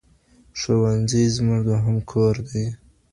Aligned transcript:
ښوونځی 0.59 1.23
زموږ 1.35 1.61
دوهم 1.67 1.97
کور 2.11 2.35
دئ. 2.49 2.65